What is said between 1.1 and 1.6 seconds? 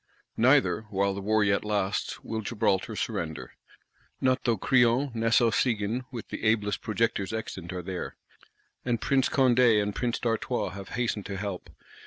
the War